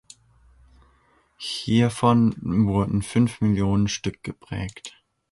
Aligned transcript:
Hiervon 1.37 2.35
wurden 2.41 3.03
fünf 3.03 3.39
Millionen 3.39 3.87
Stück 3.87 4.23
geprägt. 4.23 4.95